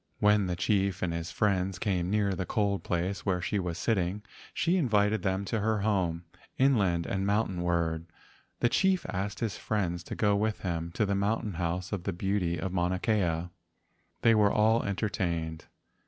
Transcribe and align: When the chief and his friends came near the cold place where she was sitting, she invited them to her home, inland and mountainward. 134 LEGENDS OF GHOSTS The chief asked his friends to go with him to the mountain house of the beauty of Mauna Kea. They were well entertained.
When 0.17 0.47
the 0.47 0.55
chief 0.55 1.03
and 1.03 1.13
his 1.13 1.29
friends 1.29 1.77
came 1.77 2.09
near 2.09 2.33
the 2.33 2.43
cold 2.47 2.83
place 2.83 3.23
where 3.23 3.39
she 3.39 3.59
was 3.59 3.77
sitting, 3.77 4.23
she 4.51 4.75
invited 4.77 5.21
them 5.21 5.45
to 5.45 5.59
her 5.59 5.81
home, 5.81 6.23
inland 6.57 7.05
and 7.05 7.23
mountainward. 7.23 8.07
134 8.61 8.63
LEGENDS 8.63 8.63
OF 8.63 8.63
GHOSTS 8.63 8.63
The 8.65 8.79
chief 8.81 9.23
asked 9.23 9.39
his 9.41 9.57
friends 9.63 10.03
to 10.05 10.15
go 10.15 10.35
with 10.35 10.61
him 10.61 10.91
to 10.93 11.05
the 11.05 11.13
mountain 11.13 11.53
house 11.53 11.91
of 11.91 12.05
the 12.05 12.13
beauty 12.13 12.59
of 12.59 12.73
Mauna 12.73 12.97
Kea. 12.97 13.49
They 14.23 14.33
were 14.33 14.49
well 14.49 14.81
entertained. 14.81 15.65